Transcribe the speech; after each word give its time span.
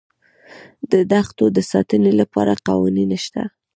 د 0.91 0.93
دښتو 1.11 1.45
د 1.55 1.57
ساتنې 1.71 2.11
لپاره 2.21 2.53
قوانین 2.67 3.11
شته. 3.23 3.43